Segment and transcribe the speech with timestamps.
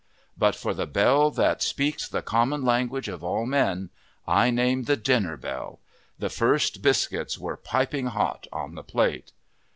[0.35, 3.91] But for the bell that speaks the common language of all men,
[4.27, 5.79] I name the dinner bell!
[6.17, 9.31] The first biscuits were piping hot on the plate.